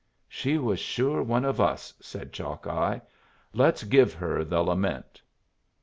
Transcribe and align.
"She 0.27 0.57
was 0.57 0.79
sure 0.79 1.21
one 1.21 1.45
of 1.45 1.61
us," 1.61 1.93
said 2.01 2.33
Chalkeye. 2.33 3.01
"Let's 3.53 3.83
give 3.83 4.15
her 4.15 4.43
the 4.43 4.63
Lament." 4.63 5.21